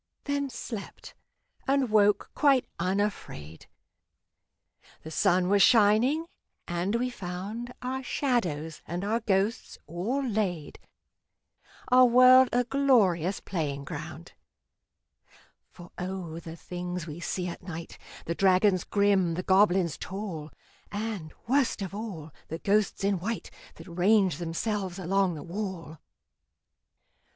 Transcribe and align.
Then 0.23 0.49
slept, 0.49 1.13
and 1.67 1.91
woke 1.91 2.31
quite 2.33 2.65
unafraid. 2.79 3.67
The 5.03 5.11
sun 5.11 5.47
was 5.47 5.61
shining, 5.61 6.25
and 6.67 6.95
we 6.95 7.11
found 7.11 7.71
Our 7.83 8.01
shadows 8.01 8.81
and 8.87 9.03
our 9.05 9.19
ghosts 9.19 9.77
all 9.85 10.23
laid, 10.25 10.79
Our 11.89 12.05
world 12.05 12.49
a 12.51 12.63
glorious 12.63 13.41
playing 13.41 13.83
ground. 13.83 14.33
For 15.69 15.91
O! 15.99 16.39
the 16.39 16.55
things 16.57 17.05
we 17.05 17.19
see 17.19 17.47
at 17.47 17.61
night 17.61 17.99
The 18.25 18.33
dragons 18.33 18.83
grim, 18.83 19.35
the 19.35 19.43
goblins 19.43 19.99
tall, 19.99 20.49
And, 20.91 21.31
worst 21.45 21.83
of 21.83 21.93
all, 21.93 22.31
the 22.47 22.57
ghosts 22.57 23.03
in 23.03 23.19
white 23.19 23.51
That 23.75 23.87
range 23.87 24.39
themselves 24.39 24.97
along 24.97 25.35
the 25.35 25.43
wall! 25.43 25.99